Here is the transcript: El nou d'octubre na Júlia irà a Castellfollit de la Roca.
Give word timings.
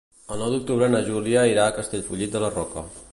El 0.35 0.39
nou 0.43 0.47
d'octubre 0.53 0.87
na 0.93 1.01
Júlia 1.09 1.45
irà 1.51 1.67
a 1.67 1.77
Castellfollit 1.77 2.33
de 2.37 2.43
la 2.45 2.51
Roca. 2.59 2.89